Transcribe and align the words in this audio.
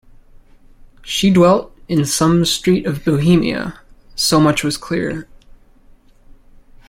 She 1.03 1.29
dwelt 1.29 1.77
in 1.87 2.05
some 2.05 2.43
street 2.45 2.87
of 2.87 3.05
Bohemia; 3.05 3.81
so 4.15 4.39
much 4.39 4.63
was 4.63 4.75
clear. 4.75 5.27